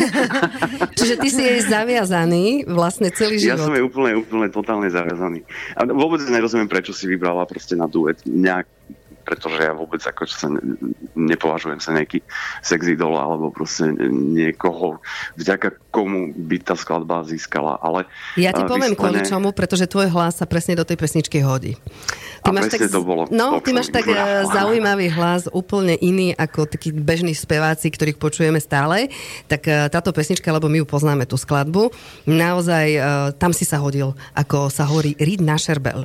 Čiže 1.00 1.15
ty 1.20 1.27
si 1.27 1.42
jej 1.44 1.60
zaviazaný 1.68 2.63
vlastne 2.63 3.12
celý 3.12 3.44
život. 3.44 3.60
Ja 3.60 3.60
som 3.60 3.75
jej 3.75 3.84
úplne, 3.84 4.24
úplne 4.24 4.48
totálne 4.48 4.88
zaviazaný. 4.88 5.44
A 5.75 5.84
vôbec 5.84 6.24
nerozumiem, 6.24 6.72
prečo 6.72 6.96
si 6.96 7.12
vybrala 7.12 7.44
proste 7.44 7.75
na 7.75 7.92
duet. 7.92 8.24
Nejak 8.24 8.72
pretože 9.24 9.63
ja 9.63 9.74
vôbec 9.74 10.03
ako 10.03 10.27
sa 10.27 10.51
ne, 10.51 10.60
nepovažujem 11.15 11.80
sa 11.80 11.96
nejaký 11.96 12.22
sex 12.60 12.84
idol 12.86 13.15
alebo 13.15 13.50
proste 13.50 13.89
niekoho, 14.12 15.00
vďaka 15.39 15.80
komu 15.89 16.36
by 16.36 16.58
tá 16.60 16.75
skladba 16.75 17.24
získala. 17.24 17.80
Ale, 17.80 18.06
ja 18.36 18.51
ti 18.51 18.62
poviem 18.68 18.94
kvôli 18.94 19.24
čomu, 19.24 19.56
pretože 19.56 19.88
tvoj 19.88 20.12
hlas 20.12 20.44
sa 20.44 20.46
presne 20.46 20.77
do 20.77 20.86
tej 20.86 21.00
pesničky 21.00 21.39
hodí. 21.39 21.80
Ty 22.43 22.51
a 22.51 22.59
máš 22.59 22.75
tak, 22.75 22.91
to 22.91 23.00
bolo. 23.07 23.23
No, 23.31 23.63
ty 23.63 23.71
máš 23.71 23.88
tak 23.88 24.03
uh, 24.03 24.43
zaujímavý 24.51 25.07
hlas, 25.15 25.47
úplne 25.47 25.95
iný 26.03 26.35
ako 26.35 26.67
takí 26.67 26.91
bežní 26.91 27.31
speváci, 27.31 27.88
ktorých 27.88 28.19
počujeme 28.19 28.59
stále. 28.59 29.07
Tak 29.47 29.62
uh, 29.63 29.88
táto 29.88 30.12
pesnička, 30.12 30.51
lebo 30.51 30.67
my 30.67 30.83
ju 30.83 30.85
poznáme, 30.85 31.23
tú 31.23 31.39
skladbu, 31.39 31.95
naozaj 32.27 32.88
uh, 33.00 33.05
tam 33.39 33.55
si 33.55 33.63
sa 33.63 33.79
hodil, 33.79 34.12
ako 34.35 34.67
sa 34.67 34.83
hovorí, 34.83 35.15
read 35.23 35.39
na 35.39 35.55
šerbel. 35.55 36.03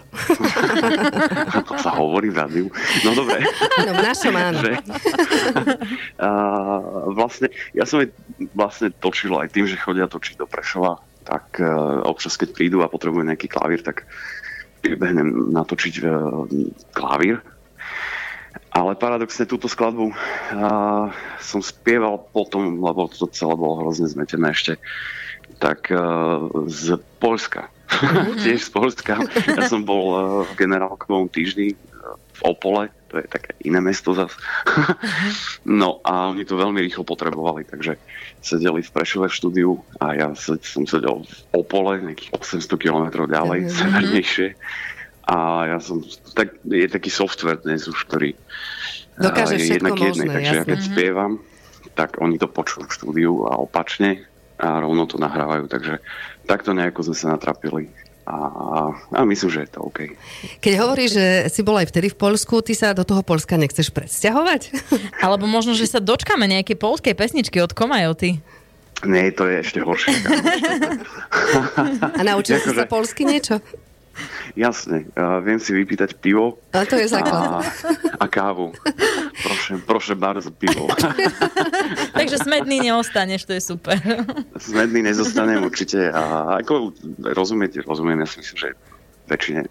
ako 1.51 1.75
sa 1.87 1.99
hovorí 1.99 2.31
v 2.31 2.37
rádiu. 2.39 2.67
No 3.03 3.19
dobre. 3.19 3.43
No 3.83 3.99
v 3.99 4.03
našom 4.07 4.35
áno. 4.39 4.63
Že, 4.63 4.73
uh, 6.23 7.11
vlastne, 7.19 7.51
ja 7.75 7.83
som 7.83 8.07
vlastne 8.55 8.95
točil 8.95 9.35
aj 9.35 9.51
tým, 9.51 9.67
že 9.67 9.75
chodia 9.75 10.07
točiť 10.07 10.39
do 10.39 10.47
Prešova, 10.47 11.03
tak 11.27 11.59
uh, 11.59 12.07
občas 12.07 12.39
keď 12.39 12.49
prídu 12.55 12.79
a 12.87 12.89
potrebujú 12.89 13.27
nejaký 13.27 13.51
klavír, 13.51 13.83
tak 13.83 14.07
pribehnem 14.81 15.53
natočiť 15.53 15.95
uh, 16.03 16.45
klavír. 16.95 17.43
Ale 18.73 18.95
paradoxne 18.95 19.49
túto 19.49 19.67
skladbu 19.67 20.13
uh, 20.13 21.11
som 21.43 21.61
spieval 21.65 22.21
potom, 22.31 22.79
lebo 22.79 23.11
to 23.11 23.27
celé 23.33 23.55
bolo 23.59 23.83
hrozne 23.83 24.07
zmetené 24.07 24.55
ešte, 24.55 24.79
tak 25.59 25.91
uh, 25.91 26.47
z 26.69 27.01
Polska. 27.19 27.73
Mm-hmm. 27.89 28.39
Tiež 28.45 28.61
z 28.69 28.71
Polska. 28.71 29.15
Ja 29.49 29.65
som 29.67 29.83
bol 29.83 30.05
uh, 30.13 30.21
v 30.47 30.53
generálkovom 30.61 31.33
týždni 31.33 31.75
v 32.17 32.41
Opole, 32.47 32.89
to 33.09 33.19
je 33.19 33.27
také 33.27 33.57
iné 33.65 33.81
mesto 33.81 34.15
zas. 34.15 34.33
no 35.81 36.01
a 36.05 36.33
oni 36.33 36.45
to 36.45 36.61
veľmi 36.61 36.81
rýchlo 36.81 37.05
potrebovali, 37.05 37.65
takže 37.67 37.99
sedeli 38.41 38.81
v 38.85 38.91
Prešove 38.95 39.27
v 39.27 39.37
štúdiu 39.37 39.71
a 39.99 40.15
ja 40.15 40.29
som 40.39 40.85
sedel 40.87 41.25
v 41.25 41.35
Opole, 41.53 42.01
nejakých 42.01 42.31
800 42.37 42.79
km 42.79 43.05
ďalej, 43.27 43.61
mm-hmm. 43.67 43.77
severnejšie. 43.77 44.49
A 45.29 45.37
ja 45.77 45.79
som, 45.83 46.01
tak 46.33 46.57
je 46.65 46.89
taký 46.89 47.13
software 47.13 47.61
dnes 47.61 47.85
už, 47.85 48.09
ktorý 48.09 48.33
Dokáže 49.19 49.59
je 49.59 49.77
jednak 49.77 49.99
možné, 49.99 50.07
jednej, 50.09 50.29
takže 50.31 50.55
jasne. 50.55 50.61
ja 50.63 50.65
keď 50.65 50.79
mm-hmm. 50.79 50.95
spievam, 50.95 51.33
tak 51.99 52.11
oni 52.23 52.37
to 52.39 52.47
počujú 52.47 52.87
v 52.87 52.95
štúdiu 52.95 53.33
a 53.51 53.59
opačne 53.59 54.23
a 54.63 54.79
rovno 54.79 55.11
to 55.11 55.19
nahrávajú, 55.19 55.67
takže 55.67 55.99
takto 56.47 56.71
nejako 56.71 57.11
sme 57.11 57.17
sa 57.19 57.27
natrapili 57.35 57.91
a, 58.29 58.93
a 58.93 59.21
myslím, 59.25 59.49
že 59.49 59.61
je 59.65 59.71
to 59.73 59.81
OK. 59.89 60.13
Keď 60.61 60.73
hovoríš, 60.77 61.17
že 61.17 61.27
si 61.49 61.65
bol 61.65 61.81
aj 61.81 61.89
vtedy 61.89 62.13
v 62.13 62.21
Polsku, 62.21 62.61
ty 62.61 62.77
sa 62.77 62.93
do 62.93 63.03
toho 63.03 63.25
Polska 63.25 63.57
nechceš 63.57 63.89
predsťahovať? 63.89 64.93
Alebo 65.25 65.49
možno, 65.49 65.73
že 65.73 65.89
sa 65.89 66.05
dočkáme 66.05 66.45
nejakej 66.45 66.77
polskej 66.77 67.17
pesničky 67.17 67.57
od 67.65 67.73
Komajoty. 67.73 68.45
Nie, 69.07 69.33
to 69.33 69.47
je 69.47 69.63
ešte 69.63 69.79
horšie. 69.81 70.11
a 72.19 72.21
naučil 72.27 72.59
si 72.61 72.71
sa 72.75 72.85
polsky 72.85 73.25
niečo? 73.25 73.63
Jasne, 74.59 75.07
uh, 75.15 75.39
viem 75.45 75.61
si 75.63 75.71
vypýtať 75.71 76.19
pivo. 76.19 76.59
A 76.75 76.83
to 76.83 76.99
je 76.99 77.07
základ. 77.07 77.63
A, 77.63 78.23
a 78.23 78.27
kávu. 78.27 78.75
Prosím, 79.43 79.79
prosím 79.87 80.19
bardzo 80.19 80.51
pivo. 80.51 80.91
Takže 82.19 82.43
smedný 82.43 82.83
neostaneš, 82.91 83.47
to 83.47 83.53
je 83.55 83.63
super. 83.63 83.97
smedný 84.59 85.07
nezostanem 85.07 85.63
určite. 85.63 86.11
A 86.11 86.57
ako 86.59 86.93
rozumiete, 87.23 87.85
rozumiem, 87.87 88.23
ja 88.23 88.29
si 88.29 88.43
myslím, 88.43 88.59
že 88.59 88.71
väčšine 89.29 89.63
e, 89.63 89.71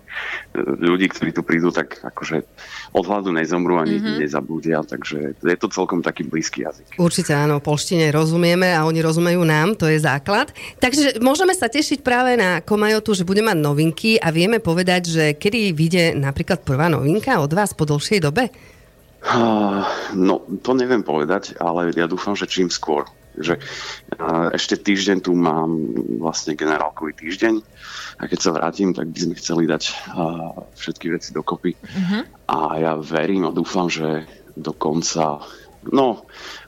ľudí, 0.61 1.09
ktorí 1.09 1.33
tu 1.33 1.41
prídu, 1.41 1.73
tak 1.73 1.97
akože 2.05 2.45
od 2.93 3.03
hladu 3.09 3.33
nezomrú 3.33 3.81
ani 3.81 3.97
mm-hmm. 3.97 4.17
nezabúdia, 4.21 4.85
takže 4.85 5.33
je 5.41 5.57
to 5.57 5.67
celkom 5.73 6.05
taký 6.05 6.23
blízky 6.23 6.63
jazyk. 6.63 7.01
Určite 7.01 7.33
áno, 7.33 7.57
polštine 7.57 8.13
rozumieme 8.13 8.71
a 8.71 8.85
oni 8.85 9.01
rozumejú 9.01 9.41
nám, 9.41 9.73
to 9.73 9.89
je 9.89 9.97
základ. 9.97 10.53
Takže 10.77 11.17
môžeme 11.19 11.57
sa 11.57 11.67
tešiť 11.67 12.05
práve 12.05 12.37
na 12.37 12.61
Komajotu, 12.61 13.17
že 13.17 13.27
bude 13.27 13.41
mať 13.41 13.57
novinky 13.57 14.21
a 14.21 14.29
vieme 14.29 14.61
povedať, 14.61 15.01
že 15.09 15.23
kedy 15.33 15.73
vyjde 15.73 16.03
napríklad 16.15 16.61
prvá 16.61 16.87
novinka 16.87 17.41
od 17.41 17.51
vás 17.51 17.73
po 17.73 17.89
dlhšej 17.89 18.21
dobe? 18.21 18.53
Uh, 19.27 19.81
no, 20.13 20.45
to 20.61 20.71
neviem 20.77 21.01
povedať, 21.01 21.57
ale 21.57 21.91
ja 21.91 22.05
dúfam, 22.05 22.37
že 22.37 22.47
čím 22.47 22.69
skôr. 22.69 23.03
Že 23.37 23.61
uh, 24.17 24.49
ešte 24.51 24.75
týždeň 24.81 25.17
tu 25.21 25.37
mám 25.37 25.77
vlastne 26.17 26.57
generálkový 26.57 27.13
týždeň 27.13 27.61
a 28.17 28.23
keď 28.25 28.39
sa 28.41 28.51
vrátim, 28.51 28.97
tak 28.97 29.13
by 29.13 29.19
sme 29.29 29.33
chceli 29.37 29.63
dať 29.69 29.93
všetky 30.73 31.13
veci 31.13 31.29
dokopy. 31.37 31.77
Uh-huh. 31.77 32.21
A 32.49 32.57
ja 32.81 32.93
verím 32.97 33.45
a 33.45 33.53
dúfam, 33.53 33.85
že 33.85 34.25
do 34.57 34.73
konca, 34.73 35.37
no, 35.93 36.25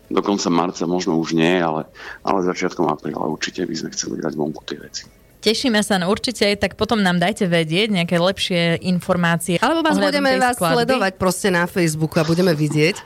do 0.10 0.22
konca 0.22 0.50
marca 0.54 0.86
možno 0.86 1.18
už 1.18 1.34
nie, 1.34 1.58
ale, 1.58 1.90
ale 2.22 2.46
začiatkom 2.46 2.86
apríla 2.86 3.26
určite 3.26 3.66
by 3.66 3.74
sme 3.74 3.90
chceli 3.98 4.22
dať 4.22 4.34
vonku 4.38 4.62
tie 4.70 4.78
veci. 4.78 5.10
Tešíme 5.40 5.80
sa 5.88 5.96
no 5.96 6.12
určite, 6.12 6.52
tak 6.60 6.76
potom 6.76 7.00
nám 7.00 7.16
dajte 7.16 7.48
vedieť 7.48 7.96
nejaké 7.96 8.20
lepšie 8.20 8.84
informácie. 8.84 9.56
Alebo 9.64 9.88
vás 9.88 9.96
budeme 9.96 10.36
vás 10.36 10.60
skladby. 10.60 10.76
sledovať 10.84 11.14
proste 11.16 11.48
na 11.48 11.64
Facebooku 11.64 12.20
a 12.20 12.28
budeme 12.28 12.52
vidieť. 12.52 13.00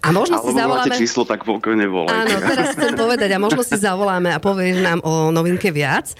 A 0.00 0.08
možno 0.16 0.40
Alebo 0.40 0.48
si 0.48 0.52
zavoláme... 0.56 0.92
máte 0.92 1.00
číslo, 1.00 1.22
tak 1.28 1.44
pokojne 1.44 1.84
volajte. 1.84 2.16
Áno, 2.16 2.36
teraz 2.40 2.66
chcem 2.72 2.94
povedať 2.96 3.30
a 3.36 3.38
možno 3.38 3.60
si 3.60 3.76
zavoláme 3.76 4.32
a 4.32 4.40
povieš 4.40 4.80
nám 4.80 4.98
o 5.04 5.28
novinke 5.28 5.68
viac. 5.68 6.16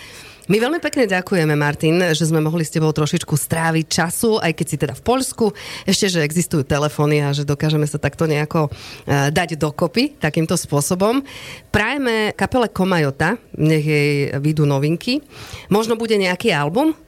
My 0.51 0.59
veľmi 0.59 0.83
pekne 0.83 1.07
ďakujeme, 1.07 1.55
Martin, 1.55 2.03
že 2.11 2.27
sme 2.27 2.43
mohli 2.43 2.67
s 2.67 2.75
tebou 2.75 2.91
trošičku 2.91 3.39
stráviť 3.39 3.87
času, 3.87 4.43
aj 4.43 4.53
keď 4.59 4.67
si 4.67 4.77
teda 4.83 4.95
v 4.99 5.03
Poľsku, 5.07 5.47
ešte, 5.87 6.11
že 6.11 6.27
existujú 6.27 6.67
telefóny 6.67 7.23
a 7.23 7.31
že 7.31 7.47
dokážeme 7.47 7.87
sa 7.87 8.03
takto 8.03 8.27
nejako 8.27 8.67
uh, 8.67 9.31
dať 9.31 9.55
dokopy 9.55 10.19
takýmto 10.19 10.59
spôsobom. 10.59 11.23
Prajeme 11.71 12.35
kapele 12.35 12.67
Komajota, 12.67 13.39
nech 13.55 13.87
jej 13.87 14.35
vidú 14.43 14.67
novinky. 14.67 15.23
Možno 15.71 15.95
bude 15.95 16.19
nejaký 16.19 16.51
album? 16.51 16.99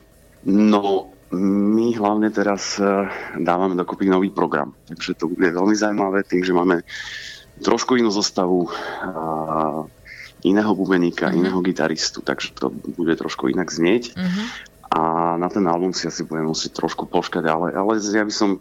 No, 0.47 1.11
my 1.33 1.97
hlavne 1.97 2.29
teraz 2.29 2.77
uh, 2.77 3.09
dávame 3.41 3.73
dokopy 3.73 4.07
nový 4.07 4.29
program, 4.29 4.77
takže 4.85 5.17
to 5.17 5.33
bude 5.33 5.49
veľmi 5.49 5.73
zaujímavé 5.73 6.29
tým, 6.29 6.45
že 6.45 6.53
máme 6.53 6.85
trošku 7.65 7.97
inú 7.97 8.13
zostavu 8.13 8.69
uh, 8.69 9.89
iného 10.45 10.73
bubeníka, 10.77 11.31
uh-huh. 11.31 11.41
iného 11.41 11.59
gitaristu, 11.65 12.21
takže 12.21 12.53
to 12.53 12.69
bude 12.71 13.15
trošku 13.17 13.49
inak 13.49 13.73
znieť. 13.73 14.13
Uh-huh. 14.13 14.47
A 14.93 15.01
na 15.41 15.49
ten 15.49 15.65
album 15.65 15.97
si 15.97 16.05
asi 16.05 16.21
budem 16.21 16.53
musieť 16.53 16.77
trošku 16.77 17.09
počkať, 17.09 17.49
ale, 17.49 17.73
ale 17.73 17.97
ja 17.97 18.29
by 18.29 18.35
som 18.35 18.61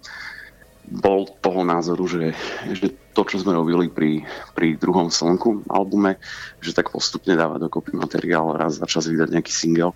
bol 0.91 1.27
toho 1.39 1.63
názoru, 1.63 2.03
že, 2.07 2.35
že 2.71 2.91
to, 3.15 3.23
čo 3.27 3.43
sme 3.43 3.55
robili 3.55 3.87
pri, 3.87 4.23
pri 4.55 4.79
druhom 4.79 5.11
slnku 5.11 5.67
albume, 5.71 6.19
že 6.63 6.75
tak 6.75 6.91
postupne 6.91 7.35
dáva 7.35 7.61
dokopy 7.61 7.95
materiál, 7.95 8.55
raz 8.55 8.79
za 8.79 8.87
čas 8.87 9.07
vydať 9.07 9.29
nejaký 9.31 9.51
single, 9.51 9.95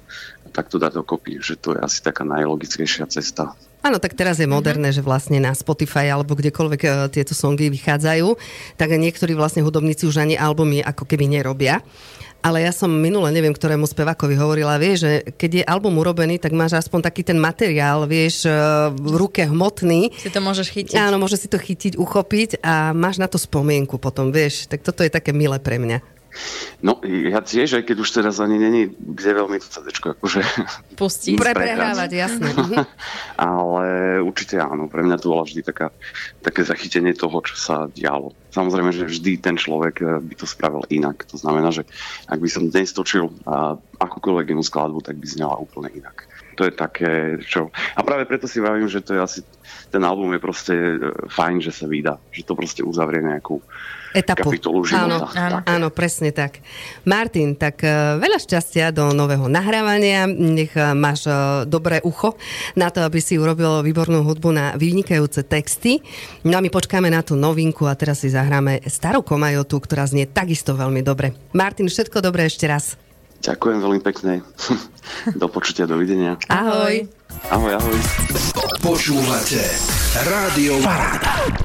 tak 0.56 0.72
to 0.72 0.80
dať 0.80 0.96
dokopy, 0.96 1.44
že 1.44 1.60
to 1.60 1.76
je 1.76 1.84
asi 1.84 2.00
taká 2.00 2.24
najlogickejšia 2.24 3.12
cesta. 3.12 3.52
Áno, 3.86 4.02
tak 4.02 4.18
teraz 4.18 4.42
je 4.42 4.50
moderné, 4.50 4.90
mm-hmm. 4.90 5.04
že 5.04 5.06
vlastne 5.06 5.38
na 5.44 5.54
Spotify 5.54 6.10
alebo 6.10 6.34
kdekoľvek 6.34 6.82
uh, 6.88 6.92
tieto 7.12 7.36
songy 7.36 7.70
vychádzajú, 7.70 8.34
tak 8.80 8.96
niektorí 8.96 9.38
vlastne 9.38 9.62
hudobníci 9.62 10.10
už 10.10 10.24
ani 10.24 10.40
albumy 10.40 10.82
ako 10.82 11.06
keby 11.06 11.30
nerobia. 11.30 11.86
Ale 12.46 12.62
ja 12.62 12.70
som 12.70 12.94
minule, 12.94 13.34
neviem, 13.34 13.58
ktorému 13.58 13.90
spevákovi 13.90 14.38
hovorila, 14.38 14.78
vieš, 14.78 15.10
že 15.10 15.12
keď 15.34 15.52
je 15.52 15.64
album 15.66 15.98
urobený, 15.98 16.38
tak 16.38 16.54
máš 16.54 16.78
aspoň 16.78 17.10
taký 17.10 17.26
ten 17.26 17.42
materiál, 17.42 18.06
vieš, 18.06 18.46
v 18.94 19.18
ruke 19.18 19.50
hmotný. 19.50 20.14
Si 20.14 20.30
to 20.30 20.46
môžeš 20.46 20.70
chytiť. 20.70 20.94
Áno, 20.94 21.18
môže 21.18 21.42
si 21.42 21.50
to 21.50 21.58
chytiť, 21.58 21.98
uchopiť 21.98 22.62
a 22.62 22.94
máš 22.94 23.18
na 23.18 23.26
to 23.26 23.42
spomienku 23.42 23.98
potom, 23.98 24.30
vieš. 24.30 24.70
Tak 24.70 24.86
toto 24.86 25.02
je 25.02 25.10
také 25.10 25.34
milé 25.34 25.58
pre 25.58 25.82
mňa. 25.82 26.15
No, 26.84 27.00
ja 27.06 27.40
tiež, 27.42 27.82
aj 27.82 27.84
keď 27.88 27.98
už 28.04 28.10
teraz 28.12 28.38
ani 28.44 28.60
není 28.60 28.82
kde 28.92 29.32
veľmi 29.42 29.58
to 29.58 29.68
CD 29.72 29.88
akože 29.96 30.42
pustiť. 31.00 31.36
Pre 31.42 31.54
prehrávať, 31.56 32.12
jasné. 32.14 32.50
Ale 33.40 33.86
určite 34.22 34.60
áno, 34.60 34.92
pre 34.92 35.02
mňa 35.02 35.18
to 35.18 35.32
bola 35.32 35.48
vždy 35.48 35.62
taká, 35.64 35.90
také 36.44 36.68
zachytenie 36.68 37.16
toho, 37.16 37.40
čo 37.42 37.56
sa 37.56 37.76
dialo. 37.90 38.36
Samozrejme, 38.52 38.92
že 38.92 39.08
vždy 39.08 39.40
ten 39.40 39.56
človek 39.56 39.96
eh, 40.04 40.08
by 40.20 40.36
to 40.36 40.46
spravil 40.46 40.84
inak. 40.92 41.24
To 41.32 41.40
znamená, 41.40 41.72
že 41.72 41.88
ak 42.28 42.40
by 42.40 42.50
som 42.52 42.70
dnes 42.70 42.92
točil 42.92 43.32
akúkoľvek 44.00 44.52
inú 44.52 44.64
skladbu, 44.64 45.00
tak 45.02 45.16
by 45.18 45.28
znala 45.28 45.60
úplne 45.60 45.92
inak. 45.92 46.28
To 46.56 46.64
je 46.64 46.74
také, 46.74 47.38
čo... 47.44 47.70
A 47.96 48.02
práve 48.02 48.24
preto 48.24 48.48
si 48.48 48.64
vravím, 48.64 48.88
že 48.88 49.04
to 49.04 49.16
je 49.16 49.22
asi... 49.22 49.40
Ten 49.92 50.02
album 50.04 50.32
je 50.36 50.42
proste 50.42 50.74
eh, 50.76 51.00
fajn, 51.28 51.62
že 51.62 51.72
sa 51.76 51.86
vydá. 51.86 52.16
Že 52.32 52.42
to 52.48 52.54
proste 52.56 52.82
uzavrie 52.82 53.20
nejakú 53.20 53.60
etapu. 54.16 54.48
kapitolu 54.48 54.88
života. 54.88 55.04
Áno, 55.04 55.20
áno, 55.36 55.58
áno, 55.68 55.88
presne 55.92 56.32
tak. 56.32 56.64
Martin, 57.04 57.60
tak 57.60 57.84
uh, 57.84 58.16
veľa 58.16 58.40
šťastia 58.40 58.96
do 58.96 59.12
nového 59.12 59.52
nahrávania. 59.52 60.24
Nech 60.32 60.72
uh, 60.80 60.96
máš 60.96 61.28
dobré 61.68 62.00
ucho 62.08 62.40
na 62.80 62.88
to, 62.88 63.04
aby 63.04 63.20
si 63.20 63.36
urobil 63.36 63.84
výbornú 63.84 64.24
hudbu 64.24 64.50
na 64.56 64.66
vynikajúce 64.80 65.44
texty. 65.44 66.00
No 66.48 66.56
a 66.56 66.64
my 66.64 66.72
počkáme 66.72 67.12
na 67.12 67.20
tú 67.22 67.36
novinku 67.36 67.84
a 67.86 67.94
teraz 68.00 68.24
si 68.24 68.32
zahráme 68.32 68.80
starú 68.88 69.20
komajotu, 69.22 69.84
ktorá 69.84 70.08
znie 70.08 70.26
takisto 70.32 70.74
veľmi 70.74 71.04
dobre. 71.04 71.36
Martin, 71.52 71.92
všetko 71.92 72.24
dobré 72.24 72.48
ešte 72.48 72.66
raz. 72.66 72.96
Ďakujem 73.46 73.78
veľmi 73.78 74.02
pekne. 74.02 74.42
Do 75.40 75.46
počutia, 75.46 75.86
dovidenia. 75.86 76.42
Ahoj. 76.50 77.06
Ahoj, 77.54 77.78
ahoj. 77.78 77.98
Počúvate 78.82 79.62
Rádio 80.26 80.82
Paráda. 80.82 81.65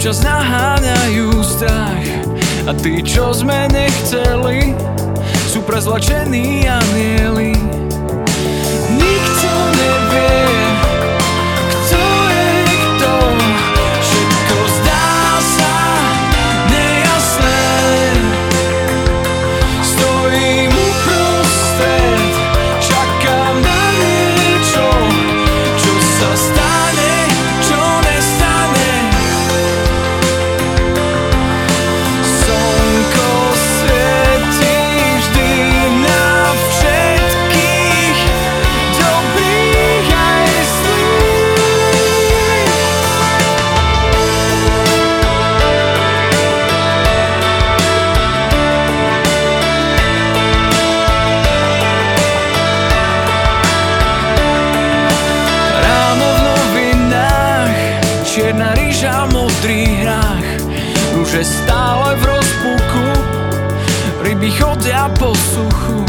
Občas 0.00 0.24
naháňajú 0.24 1.28
strach. 1.44 2.08
A 2.64 2.72
tí, 2.72 3.04
čo 3.04 3.36
sme 3.36 3.68
nechceli, 3.68 4.72
sú 5.44 5.60
prezlačení 5.60 6.64
anieli. 6.64 7.52
Nikto 8.96 9.52
nevie, 9.76 10.69
Čierna 59.00 59.16
ríža, 59.16 59.32
modrý 59.32 59.80
hrách 60.04 60.48
Rúže 61.16 61.40
stále 61.40 62.20
v 62.20 62.22
rozpuku. 62.36 63.06
Ryby 64.20 64.52
chodia 64.60 65.08
po 65.16 65.32
suchu. 65.32 66.04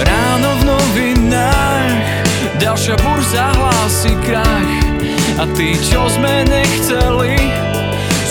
Ráno 0.00 0.50
v 0.56 0.62
novinách 0.64 2.24
Ďalšia 2.56 2.96
burza 3.04 3.52
hlási 3.52 4.16
krach. 4.24 4.72
A 5.36 5.44
tí, 5.52 5.76
čo 5.76 6.08
sme 6.08 6.40
nechceli 6.48 7.36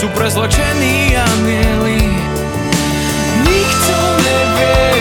Sú 0.01 0.09
prezlečení 0.17 1.13
anieli. 1.13 2.01
Nikto 3.45 3.97
nevie 4.17 5.00